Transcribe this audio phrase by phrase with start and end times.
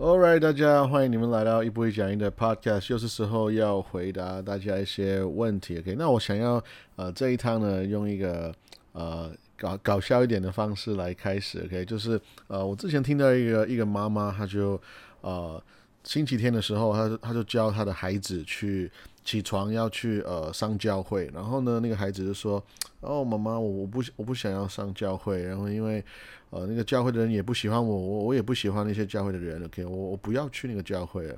[0.00, 5.78] All right，大家欢迎你们来到一步一讲音的 Podcast，又是时候要回答大家一些问题。
[5.78, 6.64] OK，那我想要
[6.96, 8.50] 呃这一趟呢，用一个
[8.92, 11.60] 呃搞搞笑一点的方式来开始。
[11.66, 14.80] OK，就是呃我之前听到一个一个妈妈，她就
[15.20, 15.62] 呃
[16.02, 18.90] 星期天的时候，她她就教她的孩子去。
[19.24, 22.62] 起床要去呃上教会，然后呢，那个孩子就说
[23.00, 26.04] ：“哦，妈妈，我我不我不想要上教会，然后因为
[26.50, 31.36] 呃那个教会的人也不喜欢我，我我也不喜欢那些教会的人，OK，我我不要去那个教会了。”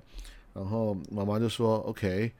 [0.55, 2.31] 然后妈妈就说：“OK，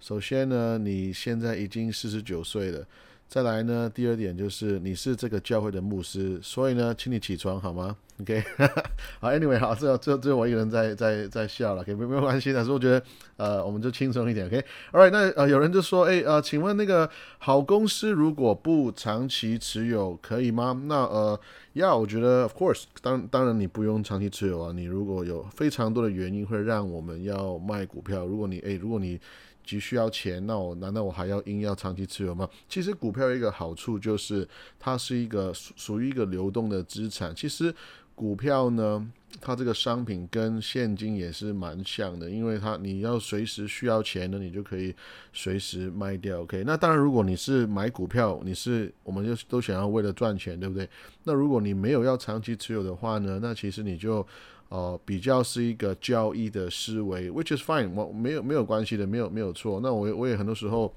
[0.00, 2.86] 首先呢，你现在已经四十九岁了。”
[3.28, 8.42] 再来呢，第二点就是你是这个教会的牧师，所以呢，请你起床好吗？OK，
[9.20, 13.02] 好，Anyway，好，这这这我一个人在在在笑了，OK，没没有关系，但是我觉得
[13.36, 20.80] 呃，我们就轻松一点，OK，All right，那呃有人就说，哎呃，请问那个好公司如果不长期持有可以吗？
[20.86, 21.38] 那呃，
[21.74, 29.20] 要我觉得 Of course，当当然你不用长期持有啊，你如果有非常多的原因会让我们要卖股票，如果你哎如果你
[29.68, 32.48] 急需要钱，那我难道我还要硬要长期持有吗？
[32.70, 37.34] 其实股票一个好处就是它是一个属属于一个流动的资产。
[37.36, 37.74] 其实
[38.14, 39.06] 股票呢，
[39.40, 44.94] 它这个商品跟现金也是蛮像的，因为它你要随时需要钱呢，你就可以
[45.32, 46.42] 随时卖掉。
[46.42, 50.88] OK，那当然如果你是买股票，你是我们就都想要为了赚钱，对不对？
[51.24, 54.26] 那如果你没有要长期持有的话呢，那其实你就。
[54.70, 59.80] 哦，比较是一个交易的思维，which is fine，我没有没有关系的，没有没有错。
[59.80, 60.94] 那我我也很多时候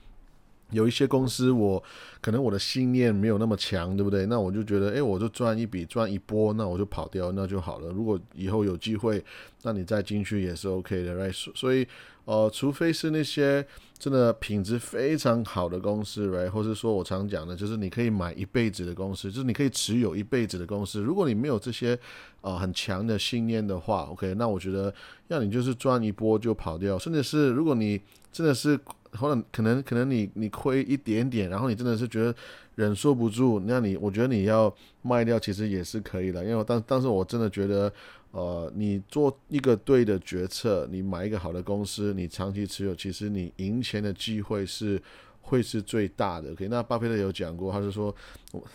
[0.72, 1.82] 有一些公司，我
[2.20, 4.26] 可能我的信念没有那么强，对不对？
[4.26, 7.90] 那我就觉得，哎，我就赚一笔赚一波，那我就跑掉，那就好了。
[7.90, 9.24] 如果以后有机会，
[9.64, 11.52] 那你再进去也是 OK 的，right？
[11.56, 11.88] 所以。
[12.26, 13.66] 呃，除非是那些
[13.98, 16.48] 真的品质非常好的公司，right？
[16.48, 21.02] 或是说我常讲的，就是你可以买一辈子的公司，就是你可以持有一辈子的公司。
[21.02, 21.98] 如果你没有这些
[22.42, 24.94] 呃很强的信念的话，OK，那我觉得
[25.30, 28.00] 要你就是赚一波就跑掉，甚至是如果你
[28.32, 28.80] 真的是
[29.14, 32.36] 或者可能可能你你亏一点点，然后你真的是觉得
[32.76, 37.92] 忍受不住，那你我觉得你要卖掉其实也是可以的，因为当当时我真的觉得。
[38.34, 45.02] 呃，你做一个对的决策，你买一个好的公司，你长期持有，其实你赢钱的机会是。
[45.44, 46.52] 会是最大的。
[46.52, 48.16] OK，那巴菲特有讲过，他是说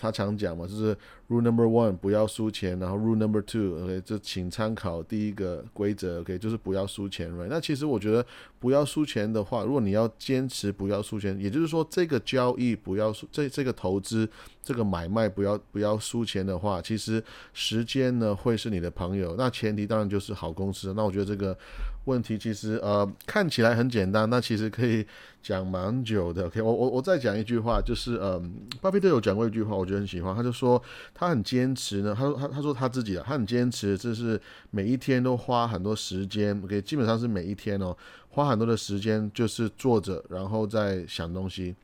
[0.01, 0.95] 他常讲嘛，就是
[1.29, 7.49] Rule Number One 不要输钱，然后 Rule Number Two，OK，就请参考第一个规则，OK，就是不要输钱，Right？
[7.49, 8.25] 那其实我觉得
[8.61, 14.29] 不要输钱的话，如果你要坚持不要输钱，也就是说这个交易不要输，这这个投资
[14.63, 17.23] 这个买卖不要不要输钱的话，其实
[17.53, 19.35] 时间呢会是你的朋友。
[19.37, 20.95] 那前提当然就是好公司。
[20.95, 21.57] 那我觉得这个。
[22.07, 25.05] 问题其实呃看起来很简单，那其实可以
[25.43, 26.47] 讲蛮久的。
[26.47, 30.33] OK，我我我再讲一句话，就是嗯，巴菲特有讲过一句话，我觉得很喜欢。
[30.33, 30.81] 他就说
[31.19, 34.39] 他很坚持呢，他说他他说他自己的，他很坚持，就是
[34.71, 36.61] 每一天都花很多时间。
[36.63, 37.97] OK，基本上是每一天哦，
[38.29, 41.75] 花很多的时间就是坐着，然后再想东西。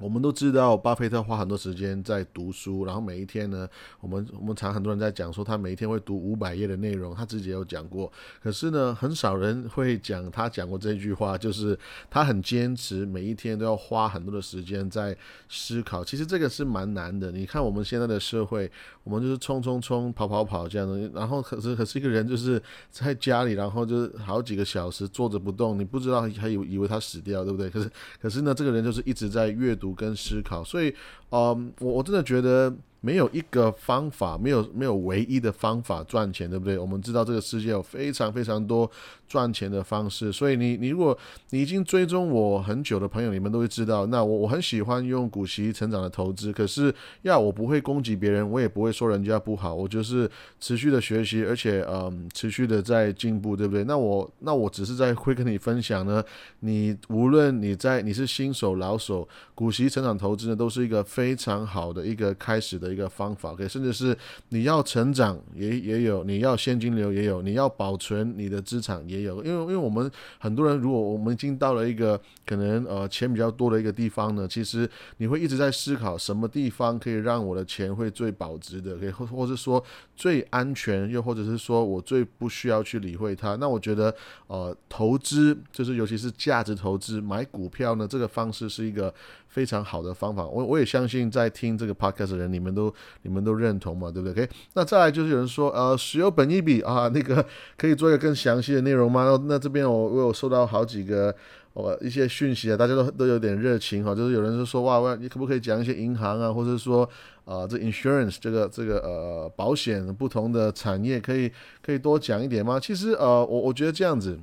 [0.00, 3.68] 我们都知道，巴菲特花很多时间在读书，然后每一天呢，
[4.00, 8.10] 我们我们常很多人在讲说，他每一天会读五百页的内容，他自己有讲过。
[8.42, 11.78] 可是呢，很少人会讲他讲过这句话，就是
[12.08, 15.14] 他很坚持，每一天都要花很多的时间在
[15.50, 16.02] 思考。
[16.02, 17.30] 其实这个是蛮难的。
[17.30, 18.70] 你看我们现在的社会，
[19.04, 27.68] 我们就是冲冲冲、跑跑跑这样的，然后可是可是一个人就是在家里，然后就是好几个小时坐着不动，你不知道还以以为他死掉，对不对？
[27.68, 27.90] 可是
[28.22, 29.89] 可是呢，这个人就是一直在阅读。
[29.94, 30.94] 跟思考，所以，
[31.30, 32.74] 嗯，我我真的觉得。
[33.00, 36.76] 没有一个方法，没有没有唯一的方法赚钱，对不对？
[36.76, 38.90] 我们知道这个世界有非常非常多
[39.26, 41.16] 赚钱的方式，所以你你如果
[41.50, 53.82] 你已经追踪我很久的朋友，你们都会知道，那我我很喜欢用股息成长的投资，可是要我不会攻击别人，我也不会说人家不好，我就是持续的学习，而且嗯持续的在进步，对不对？
[53.84, 56.22] 那我那我只是在会跟你分享呢，
[56.60, 62.89] 你无论你在你是新手老手，股息成长投资呢，都是一个非常好的一个开始的。
[62.92, 64.16] 一个方法，可以甚至是
[64.48, 69.42] 你要成长也也有，你要现金流也有，你要保存你的资产也有。
[69.44, 74.88] 因为因为我们很多人，如果我们已经到了一个可能呃钱比较多的一个地方呢，其实
[75.18, 79.82] 你会一直在思考什么地方可以让我的钱会最保值的，可以或或者说
[80.16, 83.56] 最安全，又或者是说我最不需要去理会它。
[83.56, 84.14] 那我觉得
[84.46, 89.12] 呃投资就是尤其是价值投资买股票呢，这个方式是一个
[89.48, 90.44] 非常好的方法。
[90.46, 92.79] 我我也相信在听这个 podcast 的人，你们都。
[92.80, 97.44] 都你们都认同嘛，对不对？OK，那再来就是有人说，呃，石油本一比啊， 那个
[97.76, 99.24] 可以做一个更详细的内容吗？
[99.24, 101.34] 那那这边我我有收到好几个
[101.74, 107.08] 我一些讯息啊，大家都都有点热情哈，就是有人就说哇，你可不可以讲一些银行啊，或者说
[107.44, 111.50] 呃，这 insurance 这个这个呃保险不同的产业，可以
[111.84, 112.80] 可以多讲一点吗？
[112.80, 114.38] 其实呃，我我觉得这样子。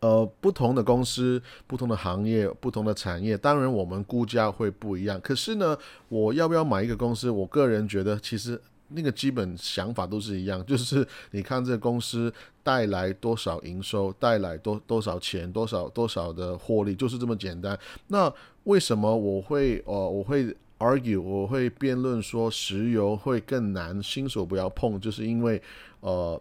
[0.00, 5.20] 呃，不同的公司、不同的行业、不同的产业，当然我们估价会不一样。
[5.20, 5.76] 可是呢，
[6.08, 7.30] 我要不要买一个公司？
[7.30, 8.58] 我个人觉得，其实
[8.88, 12.32] 那个基本想法都是一样， 就是你看这个公司
[12.62, 17.78] 带来多少营收，带来多多少钱，多少多少的获利，就是这么简单。
[18.06, 18.32] 那
[18.64, 20.46] 为什么我会呃我会
[20.78, 25.60] argue，我会辩论说石油会更难，新手不要碰，就是因为
[26.00, 26.40] 呃。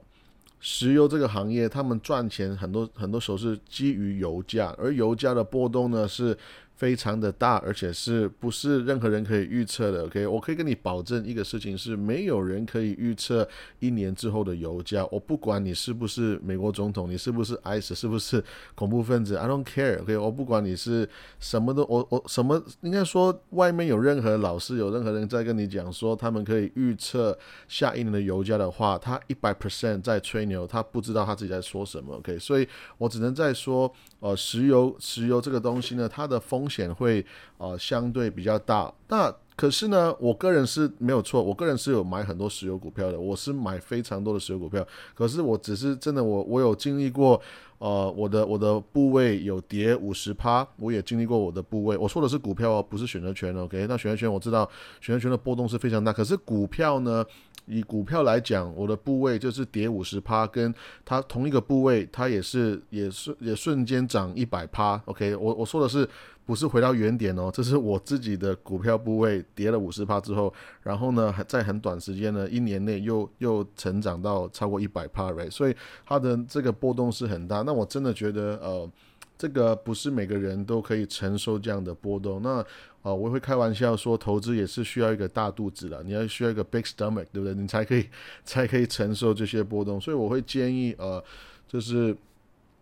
[0.60, 6.38] 石油这个行业，他们赚钱很多很多时候是基于油价，而油价的波动呢是。
[6.80, 13.46] 非常的大，而且是不是任何人可以预测的？OK，我可以跟你保证一个事情是，没有人可以预测
[13.80, 15.06] 一年之后的油价。
[15.12, 18.42] 我不管你是不是美国总统，你是不是 ICE，是不是
[18.76, 20.02] 恐怖分子，I don't care。
[20.02, 21.08] OK，我不管你是
[21.42, 27.38] 什么都，我我什么应该说，外面有任何老师，有任何人在跟你讲说他们可以预测
[27.68, 32.16] 下一年的油价的话，他一百 percent 在吹牛，他不知道他自己在说什么。
[32.16, 32.66] OK，所以
[32.98, 37.26] 我只能在说，呃，石油石油这个东西呢，它的风险会
[37.58, 44.88] 呃相对比较大，那可是呢，我个人是没有错，我个人是有买很多石油股票的，我是买非常多的石油股票。
[45.14, 47.42] 可是我只是真的，我我有经历过，
[47.80, 51.98] 呃，我的我的部位有跌五十趴，我也经历过我的部位。
[51.98, 53.54] 我说的是股票哦，不是选择权。
[53.54, 54.64] OK，那选择权我知道，
[55.02, 56.14] 选择权的波动是非常大。
[56.14, 57.26] 可是股票呢，
[57.66, 60.74] 以股票来讲，我的部位就是跌五十趴，跟
[61.04, 65.02] 它同一个部位，它也是也是也瞬间涨一百趴。
[65.04, 66.08] OK，我我说的是。
[66.50, 70.52] 不是回到原点哦，这是我自己的股票部位跌了五十趴之后，
[70.82, 75.52] 然后呢，在很短时间呢，一年内又又成长到超过一百趴，right？
[75.52, 75.76] 所以
[76.08, 77.62] 它的这个波动是很大。
[77.62, 78.92] 那我真的觉得，呃，
[79.38, 82.42] 这个不是每个人都可以承受这样的波动。
[82.42, 82.66] 那
[83.04, 87.54] 呃，我会开玩笑说，投资也是需要一个大肚子的，你要需要一个 big stomach，对不对？
[87.54, 88.10] 你才可以
[88.44, 90.02] 才可以承受这些波动。
[90.02, 91.24] 所以我会建议，呃，
[91.68, 92.18] 就是。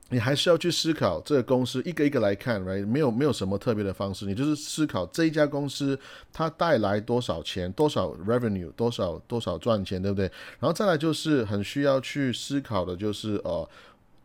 [0.10, 2.88] 你还是要去思考这个公司一个一个来看，right？
[2.88, 6.00] 没有没有什么特别的方式，你就是思考这一家公司
[6.32, 10.26] 它带来多少钱，多少 revenue，多少多少赚钱，对不对？
[10.60, 13.68] 然后再来就是很需要去思考的，就是呃，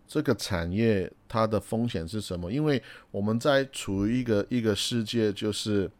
[0.06, 2.52] 这个产业它的风险是什么？
[2.52, 5.90] 因为我们在处于一个一个世界，就是。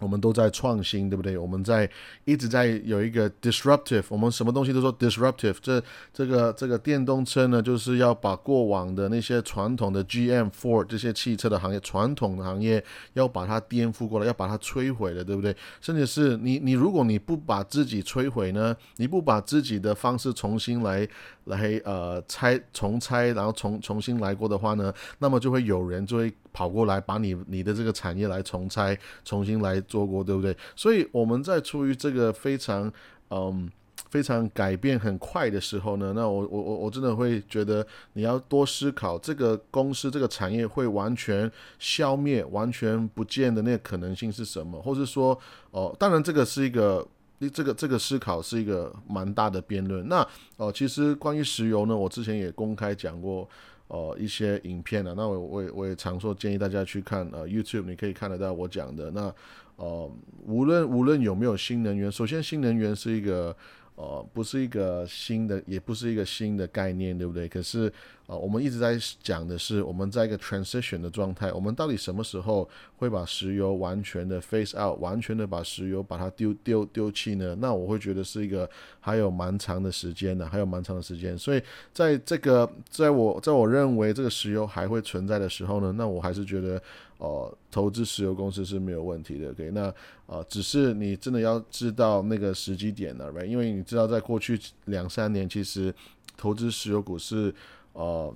[0.00, 1.38] 我们都在创新，对不对？
[1.38, 1.88] 我们在
[2.24, 5.56] 一直在有一个 disruptive，我们什么东西都说 disruptive。
[5.62, 5.82] 这
[6.12, 15.56] 这个这个电动车呢，就是要把过往的那些传统的 GM、Ford 这些汽车的行业，传统的行业要把它颠覆过来，要把它摧毁的，对不对？
[15.80, 21.08] 甚至是你你如果你不把自己摧毁呢，你不把自己的方式重新来
[21.44, 26.34] 来呃拆重拆，然后重重新来过的话呢，那么就会有人就会。
[26.56, 30.56] 跑过来把你你的这个产业来重拆，重新来做过，对不对？
[30.76, 32.92] 所以我们在出于这个非常
[33.30, 33.70] 嗯
[34.10, 45.36] 非常改变很快的时候呢，那我我我我真的会觉得你要多思考这个公司这个产业会完全消灭、完全不见的那个可能性是什么，或者说
[45.70, 47.06] 哦，当然这个是一个
[47.52, 50.08] 这个这个思考是一个蛮大的辩论。
[50.08, 50.26] 那
[50.56, 53.48] 哦，其实关于石油呢，我之前也公开讲过。
[53.88, 59.10] 呃，一些影片啊，那我我我也常说建议大家去看呃 YouTube，你可以看得到我讲的。
[59.10, 59.32] 那
[59.76, 60.10] 呃，
[60.46, 63.56] 无论无论有没有新能源，首先新能源是一个。
[63.96, 67.46] 呃，不是一个新的，也不是一个新的概念，对不对？
[67.46, 67.92] 可是，
[68.26, 77.56] 呃，我们一直在讲的是，我们在一个 transition 的状态，我们到底什么时候会把石油完全的 face out，完全的把石油把它丢丢丢弃呢？
[77.60, 81.38] 那我会觉得是一个还有蛮长的时间的，还有蛮长的时间。
[81.38, 81.62] 所以，
[81.92, 86.82] 在这个，在我在我认为这个石油还会存在的时候呢，那我还是觉得。
[87.24, 89.70] 哦，投资石油公司是没有问题的，OK？
[89.70, 89.94] 那
[90.26, 93.46] 呃，只是你真的要知道那个时机点了，right？
[93.46, 95.92] 因为你知道，在过去两三年，其实
[96.36, 97.54] 投资石油股是
[97.94, 98.34] 呃，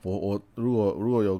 [0.00, 1.38] 我我如果如果有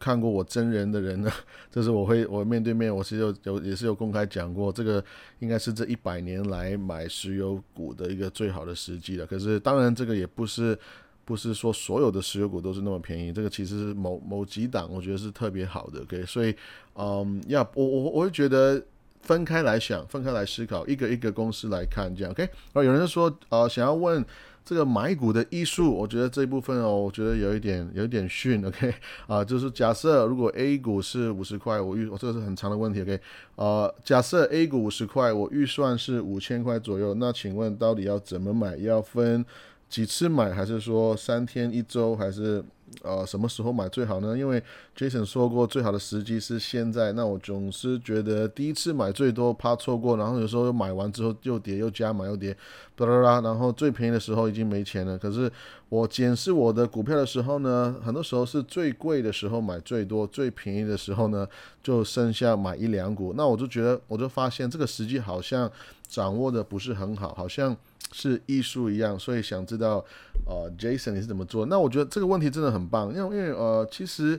[0.00, 1.30] 看过我真人的人呢，
[1.70, 5.04] 就是我会我面对面，我是有有也是有公开讲过，这个
[5.38, 9.24] 应该是这一百年来买石油股的一个最好的时机了。
[9.24, 10.76] 可是当然，这个也不是。
[11.24, 16.00] 不是说所有的石油股都是那么便宜，这个其实是某某几档，我觉得是特别好的。
[16.02, 16.54] OK，所以，
[16.94, 18.82] 嗯，要我我我会觉得
[19.20, 22.32] 分开来想，分开来思考，一个一个公司来看这样。
[22.32, 24.24] OK，啊，有人说，呃，想要问
[24.64, 28.64] 这个买股的艺术，我觉得这一部分哦，我觉得有一点有一点逊。
[28.64, 28.92] OK，
[29.28, 33.00] 啊，就是假设如果 A 股是五十块，我预我这个是很长的问题。
[33.02, 33.20] OK，
[33.54, 38.76] 呃，假设 A 股五十块，我预算是五千块左右，那请问到底要怎么买？
[38.76, 39.44] 要分？
[39.92, 42.64] 几次买，还是说三天一周，还是
[43.02, 44.34] 呃什么时候买最好呢？
[44.34, 44.62] 因为
[44.96, 47.12] Jason 说过最好的时机是现在。
[47.12, 52.56] 那我总是觉得第一次买最多怕错过，然后有时候买完之后又跌又加买又跌，
[52.96, 55.18] 巴拉拉，然后最便宜的时候已经没钱了。
[55.18, 55.52] 可是
[55.90, 61.46] 我检视我的股票的时候呢，很多时候是最贵的时候买最多，最便宜的时候呢
[61.82, 63.34] 就剩下买一两股。
[63.36, 65.70] 那我就觉得我就发现这个时机好像
[66.08, 67.76] 掌握的不是很好，好像。
[68.12, 70.04] 是艺术一样，所以想知道，
[70.46, 71.66] 呃，Jason 你是怎么做？
[71.66, 74.38] 那我觉得这个问题真的很棒，因为因为呃，其实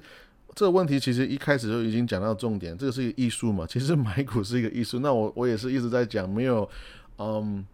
[0.56, 3.66] 这个问题其实一开始就已经讲到重点，这个是一个艺术嘛。
[3.68, 6.70] 其实买股是一个艺术，那我我也是一直在讲，没有，
[7.18, 7.66] 嗯。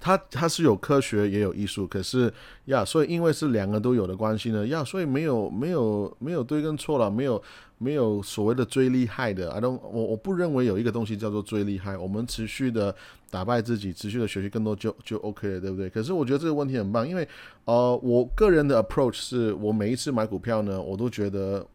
[0.00, 2.32] 它它是有科学也有艺术，可是
[2.66, 7.42] 呀，所以因为是两个都有的关系呢，呀，所以没有没有没有对跟错了，没有
[7.78, 12.94] 没有所谓的最厉害的，I don't 我我不认为有一个东西叫做最厉害，我们持续的
[13.30, 15.90] 打败自己，持续的学习更多就就 OK 了，对不对？
[15.90, 17.26] 可是我觉得这个问题很棒，因为
[17.64, 21.66] 呃，我个人的 approach 是我每一次买股票呢，我都觉得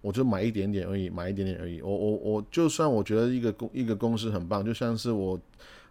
[0.00, 5.38] 我就买一点点而已，买一点点而已，我我我就算我觉得一个公一个公司很棒，就像是我。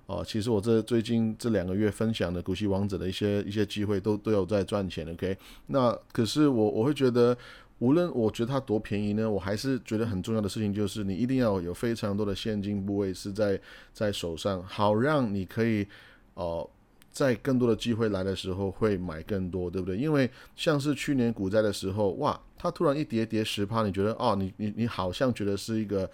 [0.07, 5.37] 哦，其实我这最近这两个月分享的股息王者的一些一些机会都都有在赚钱，OK？
[5.67, 7.37] 那可是我我会觉得，
[7.79, 13.59] 无论我觉得它多便宜呢，我还是觉得很重要的事情就是你一定要有非常多的现金部位是在
[13.91, 15.85] 在手上，好让你可以
[16.35, 16.65] 哦，
[17.11, 19.97] 在更多的机会来的时候会买更多，对不对？
[19.97, 26.09] 因为像是去年股灾的时候，哇，它突然一跌跌十趴，你觉得哦，你你你好像觉得是一个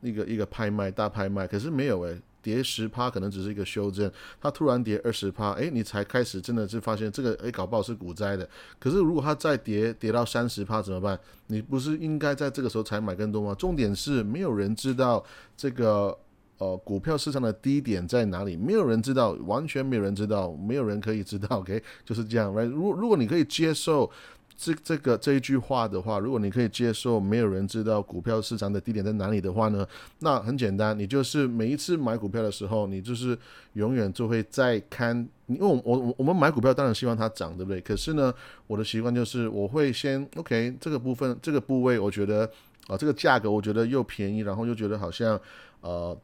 [0.00, 2.16] 一个一个拍卖大拍卖，可是没有诶。
[2.46, 4.08] 跌十趴可能只是一个修正，
[4.40, 8.48] 它突然跌二十趴，哎，你才开始真的是发现这个，哎，搞不好是股灾的。
[8.78, 11.18] 可是如果它再跌跌到三十趴怎么办？
[11.48, 13.52] 你不是应该在这个时候才买更多吗？
[13.58, 15.24] 重点是没有人知道
[15.56, 16.16] 这个
[16.58, 21.58] 呃股票市场的低点在哪里，没有人知道，完全没有人知道，没有人可以知道。
[21.58, 22.54] OK，就是这样。
[22.54, 22.68] Right？
[22.68, 24.08] 如如果你可以接受。
[24.56, 29.86] 这这个这一句话的话，如果你可以接受没有人知道股票市场的低点在哪里的话呢，
[30.20, 33.38] 那很简单，你就是每一次买股票的时候，你就是
[33.74, 37.80] 永远就会在看，因为我我我们买股票当然希望它涨，对不对？
[37.80, 38.32] 可是呢，
[38.66, 42.50] 我的习惯就是我会先 OK 这个部分这个部位，我觉得
[42.86, 45.38] 啊这个价格我觉得又便宜，然后又觉得好像
[45.80, 46.18] 呃。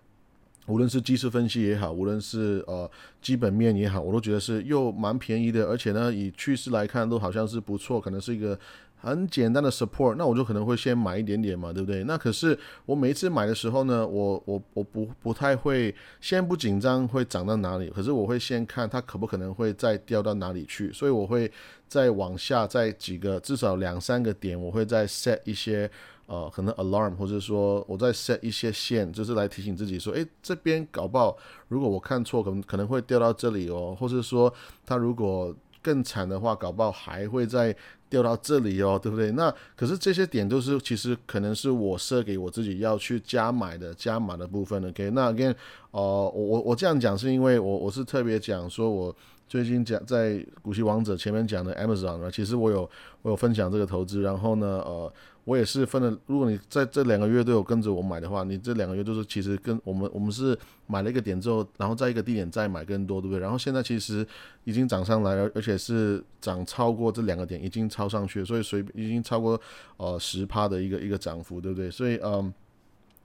[0.67, 2.89] 无论是技术分析也好，无论是呃
[3.21, 8.57] 基本面也好，我都觉得是又蛮便宜的，而且呢，以趋势来看都好像是不错，可能是一个
[8.97, 12.05] 很简单的 support，那我就可能会先买一点点嘛，对不对？
[12.05, 21.51] 那可是我每一次买的时候呢，我我我不不太会先不紧张会涨到哪里，可是我会先看它可不可能会再掉到哪里去，所以我会
[21.89, 25.91] 再往下再几个至少两三个点，我会再 set 一些。
[26.27, 31.37] 呃，可能 alarm 或者说我在 set 一些线，就是来提醒自己说，诶，这边搞不好，
[31.69, 34.53] 如果我看错，可能可能会掉到这里哦，或者说
[34.87, 37.77] 它如果更惨的话，搞不好还会再
[38.09, 39.33] 掉到这里哦，对不对？
[39.33, 45.55] 那可是这些点都是其实可能是我设给我自己要去加买的加码的部分 OK，那 again，
[45.91, 49.15] 呃，我我我这样讲是因为我我是特别讲说我。
[49.53, 52.89] 最近讲在股息王者前面讲的 Amazon 啊，其实我有
[53.21, 55.13] 我有分享这个投资，然后呢，呃，
[55.45, 56.19] 我也是分了。
[56.25, 63.41] 如果你在这两个月都有跟着我买的话，你这两个月都是其实跟我们我们是买了一个点之后，然后在一个地点再买更多，对不对？
[63.41, 64.27] 然后现在其实
[64.65, 69.61] 已经涨上来了，而且是涨超过这两个点，已经超上去，所以随已经超过
[69.99, 71.91] 呃十帕的一个一个涨幅，对不对？
[71.91, 72.51] 所以嗯，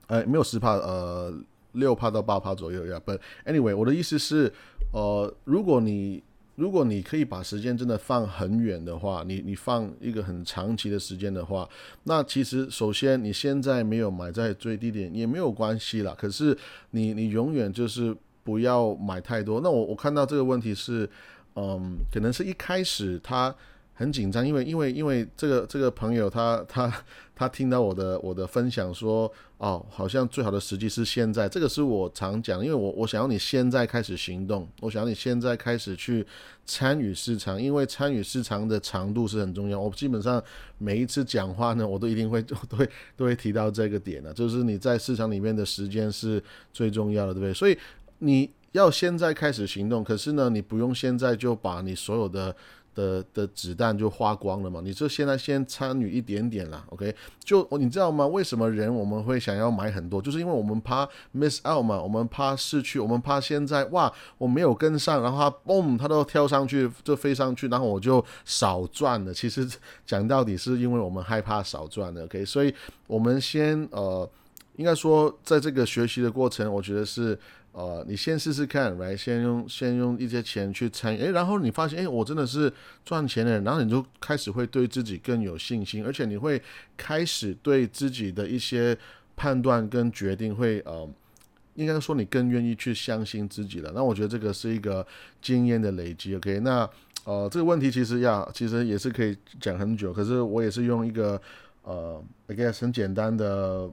[0.08, 1.32] 哎，没有十帕，呃。
[1.72, 4.52] 六趴到八趴左右呀，But anyway，我的意思是，
[4.92, 6.22] 呃，如果你
[6.56, 11.68] 如果你可以把时间真的放很远的话，你你放一个很长期的时间的话，
[12.04, 16.14] 那其实首先你现在没有买在最低点也没有关系啦。
[16.18, 16.56] 可是
[16.90, 19.60] 你你永远就是不要买太多。
[19.60, 21.08] 那我我看到这个问题是，
[21.54, 23.54] 嗯，可能是一开始他。
[23.98, 36.24] 很紧张，因为因为因为这个这个朋友他他他听到我的我的分享说哦，好像最好的时机是现在，这个是我常讲，因为我我想要你现在开始行动，我想要你现在开始去
[36.64, 39.80] 参与市场，因为参与市场的长度是很重要。
[39.80, 40.40] 我基本上
[40.78, 46.40] 每一次讲话呢，我都一定会 都会都会提到这个点的，就是你在市场里面的时间是
[46.72, 47.52] 最重要的，对不对？
[47.52, 47.76] 所以
[48.20, 52.54] 你要现在开始行动，可是呢，你不用现在就把你所有的。
[52.98, 54.80] 的的子弹就花光了嘛？
[54.82, 57.14] 你就现在先参与一点点啦 o k
[57.44, 58.26] 就你知道吗？
[58.26, 60.20] 为什么人我们会想要买很多？
[60.20, 69.32] 就是因为我们怕 miss out 嘛，我们怕失去，我们怕现在哇我没有跟上，然后它嘣它都跳上去就飞上去，然后我就少赚了。
[69.32, 69.68] 其实
[70.04, 72.44] 讲到底是因为我们害怕少赚的，OK？
[72.44, 72.74] 所以
[73.06, 74.28] 我们先呃，
[74.76, 77.38] 应该说在这个学习的过程，我觉得是
[77.72, 82.72] 呃，你先试试看，来，先用先用一些钱去参与，诶，然后你发现，诶，我真的是
[83.04, 86.60] 赚钱的，然后你就开始会对自己更有信心，而且你会
[86.96, 88.96] 开始对自己的一些
[89.36, 91.08] 判断跟决定会，呃，
[91.74, 93.92] 应该说你更愿意去相信自己了。
[93.94, 95.06] 那我觉得这个是一个
[95.40, 96.34] 经验的累积。
[96.34, 96.88] OK，那
[97.24, 101.40] 呃，这个问题其实要其实也是可以讲很久，可是我也是用一个
[101.82, 103.88] 呃，I guess 很简单的。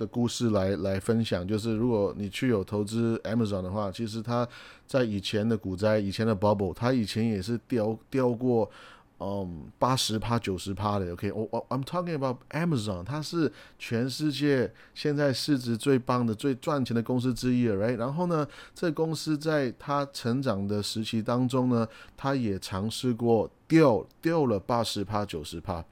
[0.00, 4.48] 的故事来来分享，就是如果你去有投资 Amazon 的话，其实它
[4.86, 8.70] 在以前的股灾、以前的 bubble，它以前也是掉掉过，
[9.18, 11.12] 嗯，八十趴、九十趴的。
[11.12, 17.98] OK，我我 I'm talking about Amazon，它是全世界现在市值最棒的、最赚钱的公司之一了，Right？
[17.98, 25.84] 然后呢，这公司在它成长的时期当中呢，它也尝试过掉掉了八十趴、九十趴，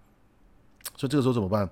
[0.97, 1.69] 所以这个时候怎么办？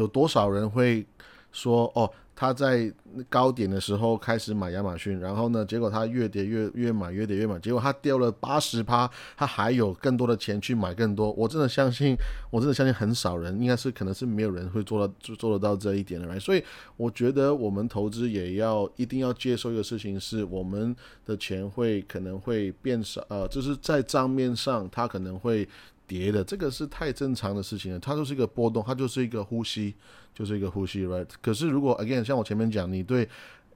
[0.00, 1.04] 有多少人会
[1.52, 2.90] 说哦，他在
[3.28, 11.30] 高点的时候开始买亚马逊，然后呢，结果他越跌越越买，越跌越买，结果他掉了八十趴，他还有更多的钱去买更多。
[11.32, 12.16] 我真的相信，
[12.50, 16.40] 我真的相信很少人，应该是可能是没有人会做到做做得到这一点的。
[16.40, 16.64] 所以
[16.96, 25.68] 我觉得我们投资也要一定要接受一个事情，是我们的钱会可能会变少，呃，就是在账面上它可能会。
[26.10, 29.94] 跌的这个是太正常的事情了，它就是一个波动，它就是一个呼吸，
[30.34, 31.24] 就是一个呼吸，right？
[31.40, 33.28] 可是如果 again 像我前面讲，你对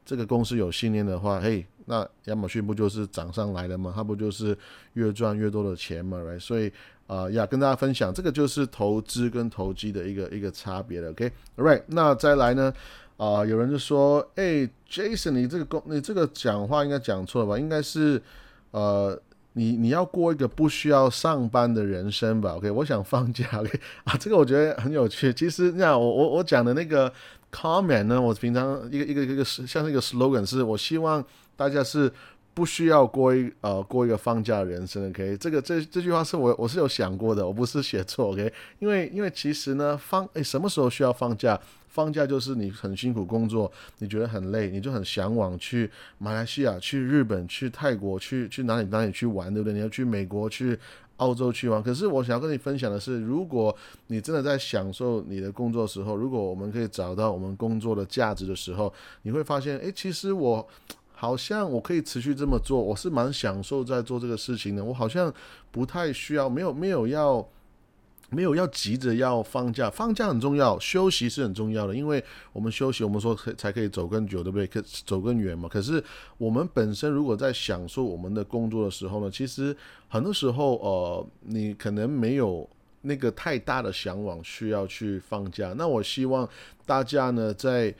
[0.05, 3.93] 这个公司有信念的话，嘿，那亚马逊不就是涨上来了吗？
[3.95, 4.59] 它不就是
[4.95, 6.41] 越赚越多的钱吗？right？
[6.41, 6.73] 所以
[7.07, 11.85] 啊，要跟大家分享，这个就是投资跟投机的一个一个差别了，OK？Right？
[11.87, 12.75] 那再来呢？
[13.17, 17.57] 啊，有人就说，哎，Jason，你这个公，你这个讲话应该讲错了吧？
[17.57, 18.21] 应该是
[18.73, 19.17] 呃。
[19.54, 23.46] 你你要过一个不需要上班的人生吧？OK，我想放假。
[23.58, 23.70] OK
[24.04, 25.32] 啊，这个我觉得很有趣。
[25.32, 27.12] 其实那我我我讲的那个
[27.52, 31.25] comment 呢，我平常一个一个一个像那个 slogan 是，我希望
[31.56, 32.12] 大家是
[32.52, 35.08] 不需要过一呃过一个放假的人生。
[35.08, 38.32] OK，这个这这句话是我我是有想过的，我不是写错。
[38.32, 41.58] OK，因为因为其实呢放诶什么时候需要放假？
[41.94, 49.72] 放假就是你很辛苦工作，你觉得很累，你就很向往去马来西亚、去日本、去泰国、去去哪里哪里去玩，对不对？
[49.72, 50.76] 你要去美国、去
[51.18, 51.80] 澳洲去玩。
[51.80, 53.72] 可是我想要跟你分享的是，如果
[54.08, 60.68] 你真的在享受你的工作时候，如果我们可以找到我们工作的价值的时候，你会发现，诶，其实我
[61.12, 64.83] 好像我可以持续这么做，我是蛮享受在做这个事情的。
[64.83, 65.33] 我好像
[65.70, 67.48] 不太需要，没有没有要。
[68.30, 74.66] 没有要急着要放假，放假很重要，休息是很重要的，因为我们休息，我们说可才可以走更久，对不对？
[74.66, 75.68] 可走更远嘛。
[75.68, 76.02] 可是
[76.38, 79.76] 我们本身如果在享受我们的工作的时候呢，其实
[80.08, 82.68] 很多时候，呃，你可能没有
[83.02, 85.74] 那个太大的向往需要去放假。
[85.76, 86.48] 那我希望
[86.87, 87.94] 大家呢，在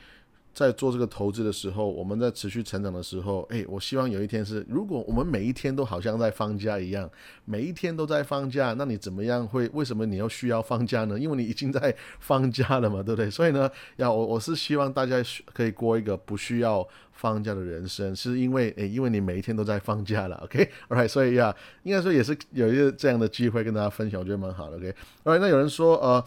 [0.55, 7.07] 在做这个投资的时候，我们在持续成长的时候，诶，我希望有一天是，如果我们每一天都好像在放假一样，
[7.43, 9.69] 每一天都在放假，那你怎么样会？
[9.73, 11.19] 为什么你要需要放假呢？
[11.19, 13.29] 因为你已经在放假了嘛，对不对？
[13.29, 15.17] 所以呢，要我我是希望大家
[15.53, 26.23] 可以过一个不需要放假的人生，是因为诶，因为你每一天都在放假了 OK，all right 所以呀，应该说也是有一个这样的机会跟大家分享，我觉得蛮好的，OK，Alright，那有人说呃。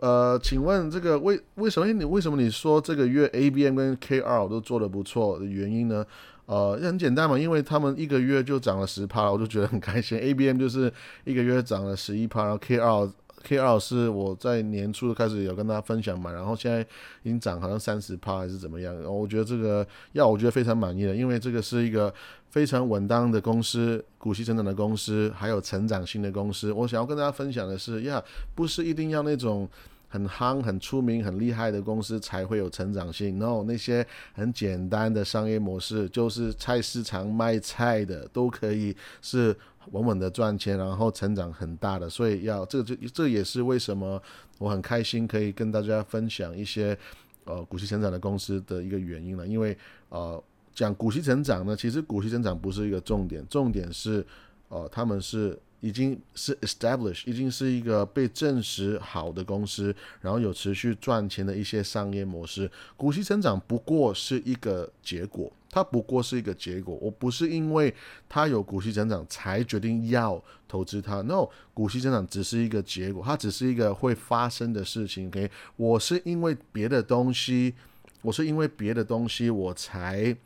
[0.00, 6.04] 呃，请问这个为为什么你为什么你说这个月 ABM 跟 KR 都做的不错的原因呢？
[6.46, 10.18] 呃，很简单嘛，因为他们一个月就涨了十趴，我就觉得很开心。
[10.18, 10.92] ABM 就是
[11.24, 13.10] 一个月涨了十一趴，然后 KR
[13.46, 16.80] KR 是我在年初开始有跟大家分享嘛，然后现在
[17.22, 18.94] 已经涨好像三十趴还是怎么样？
[19.04, 22.12] 我觉得这个要我觉得非常满意了，因为这个是一个
[22.50, 26.72] 非常稳当的公司，股息成长的公司，还有成长性的公司。
[26.72, 28.22] 我想要跟大家分享的是，呀，
[28.54, 29.68] 不是一定要那种。
[30.12, 33.38] 很夯、很出名、很厉害的公司才会有成长性。
[33.38, 39.56] 然后那些很简单的商业模式，就是菜市场卖菜的，都可以是
[39.90, 42.08] 稳稳的赚钱，然后成长很大的。
[42.08, 44.22] 所以要这这这也是为什么
[44.58, 46.96] 我很开心可以跟大家分享一些
[47.44, 49.46] 呃股息成长的公司的一个原因了。
[49.46, 49.76] 因为
[50.08, 50.42] 呃
[50.74, 54.24] 讲股息成长呢，其实股息成长不是一个重点，重点是
[54.68, 55.58] 呃他们是。
[55.82, 62.70] 已经是 establish，已经是一个被证实好的公司，然后有持续赚钱的一些商业模式。
[62.98, 66.94] 股息成长不过是一个结果，它不过是一个结果。
[67.00, 67.94] 我不是因为
[68.28, 75.28] 它有股息增长才决定要投资它，no，股息增长只是一个结果，它只是一个会发生的事情。
[75.28, 77.74] OK，我是因为别的东西，
[78.22, 80.36] 我是因为别的东西我才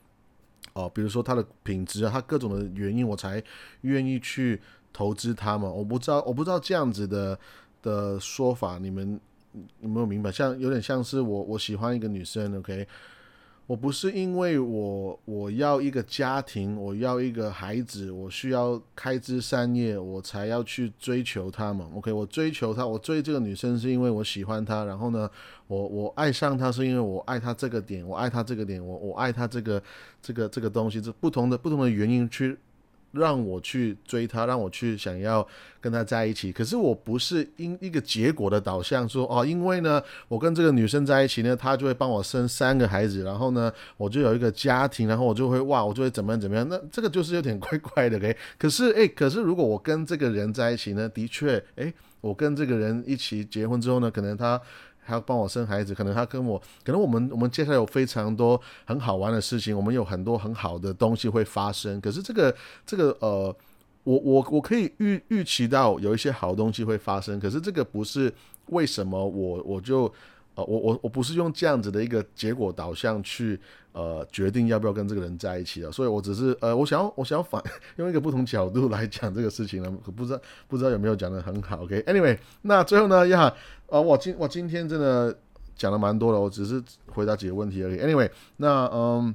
[0.75, 3.43] 哦，比如说它的品质啊，它各种的原因，我才
[3.81, 4.61] 愿意去。
[4.97, 5.69] 投资他嘛？
[5.69, 7.37] 我不知道，我不知道这样子的
[7.83, 9.21] 的说法，你们
[9.81, 10.31] 有没有明白？
[10.31, 12.87] 像有点像是我，我喜欢一个女生，OK，
[13.67, 21.89] 我不是因为我我要一个家庭，我要一个孩子，我需要开枝散叶，我才要去追求她嘛。
[21.95, 25.31] OK，我追求她，我追这个女生是因为我喜欢她，然后呢，
[25.67, 29.83] 我我爱上她是因为我爱她这个点，我爱她这个点，我我爱她这个
[30.21, 32.59] 这个这个东西，这不同的不同的原因去。
[33.15, 35.47] 让我去追她，让我去想要
[35.81, 36.53] 跟她在一起。
[36.53, 46.69] 可是我不是因一个结果的导向，说哦，因为呢，我跟这个女生在一起呢，她就会帮我生三个孩子，然后呢，我就有一个家庭，然后我就会哇，我就会怎么样怎么样。
[46.69, 48.37] 那这个就是有点怪怪的，诶。
[48.59, 54.61] 可是诶，可是如果我跟这个人在一起呢，的确，诶，我跟这个人一起结婚之后呢，可能他。
[55.05, 62.01] 还要帮我生孩子，可能他跟我，可能我们我们接下来有非常多很好玩的事情，我们有很多很好的东西会发生。
[62.01, 63.55] 可是这个这个呃，
[64.03, 68.33] 我我我可以预预期到有一些好东西会发生，可是这个不是
[68.67, 70.13] 为什么我我就。
[70.57, 73.59] 呃，我我我不是用这样子的一个结果导向去
[73.91, 77.61] 呃决定要不要跟这个人在一起的，所以我只是呃，我想要我想要反
[77.97, 83.53] 用一个不同角度来讲这个事情呢，不知道不知道有没有讲的很好，OK？Anyway，那最后呢，呀，
[83.89, 85.37] 呃，我今我今天真的
[85.75, 87.99] 讲了蛮多的，我只是回答几个问题而已。
[87.99, 89.35] Anyway，那嗯，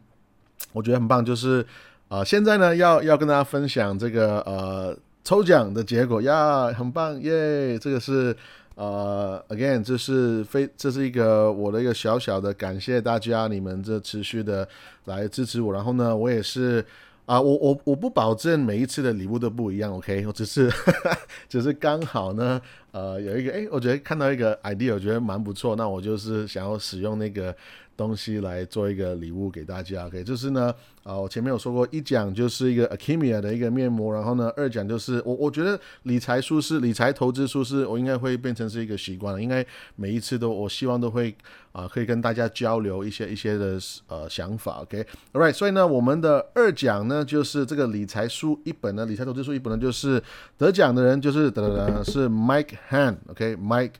[0.71, 1.65] 我觉得很棒，就是
[2.07, 8.33] 啊，现在呢要要跟大家分享这个呃抽奖的结果呀，很棒耶，这个是。
[8.79, 14.65] 呃，again，这是非这是一个我的一个小小的感谢大家，你们这持续的
[15.03, 15.73] 来支持我。
[15.73, 16.81] 然后呢，我也是
[17.25, 20.71] 啊，我我我不保证每一次的礼物都不一样，OK，我只是
[21.49, 27.55] 只是刚好呢，呃，有一个哎，我觉得看到一个 idea，我觉得蛮不错，那我就是想要使用那个。
[27.99, 30.73] 东西来做一个礼物给大家，OK，就是呢，
[31.03, 39.65] 啊，我前面有说过，一奖就是一个 Akimia 的一个面膜，然后呢，二奖就是我我觉得理财书是理财投资书是，我应该会变成是一个习惯了，应该
[39.97, 41.35] 每一次都我希望都会
[41.73, 50.23] 啊，可以跟大家交流一些一些的呃想法，OK，All right，所以呢，我们的二奖呢就是这个理财书一本呢，理财投资书一本呢，就是
[50.57, 53.93] 得奖的人就是得得是 Mike Hand, OK, Mike,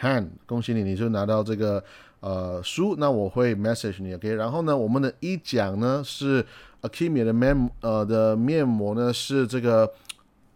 [0.00, 1.84] Hand，恭喜你，你就拿到这个。
[2.20, 4.34] 呃，书那我会 message 你，OK。
[4.34, 6.42] 然后呢，我们的一奖呢是
[6.80, 9.92] Akimi 的面呃的面膜呢是这个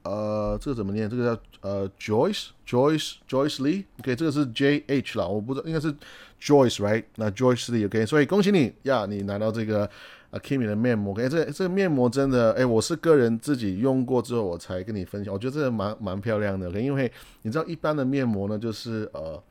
[0.02, 1.10] 呃这个怎么念？
[1.10, 5.92] 这个叫呃 Joyce Joyce Joyce Lee，OK，这个是 J H 啦，我不知道应该是
[6.40, 7.04] Joyce right？
[7.16, 8.06] 那 Joyce Lee，OK。
[8.06, 9.90] 所以恭喜你呀，你拿到这个
[10.32, 11.28] Akimi 的面膜哎。
[11.28, 16.70] 这这个面膜真的，哎，我是个人自己用过之后我才跟你分享，我觉得这个蛮蛮漂亮的。
[16.80, 17.10] 因为
[17.42, 19.42] 你知道一般的面膜呢，就是呃。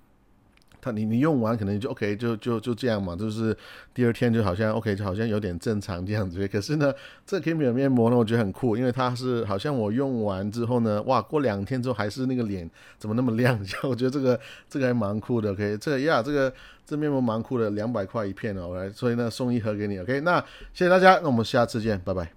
[0.82, 3.56] 它你你用完可能就 OK 就就就这样嘛，就是
[3.94, 6.48] 第二天就好像 OK 就好像有点正常这样子。
[6.48, 6.94] 可是呢，
[7.26, 13.60] 这 Kimi 面膜呢，我觉得很酷，因为它是好像我用完之后呢，哇，过两天之后还是那个脸怎么那么亮？
[13.84, 15.52] 我觉得这个这个还蛮酷的。
[15.52, 16.54] OK，这个呀，这个
[16.86, 20.00] 这面膜蛮酷的，两百块一片哦，来，所以呢送一盒给你。
[20.00, 20.40] OK，那
[20.74, 22.37] 谢谢大家，那我们下次见，拜拜。